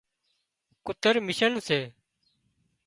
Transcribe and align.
ڪُتر 0.85 1.15
مشينَ 1.27 1.53
سي 1.67 1.79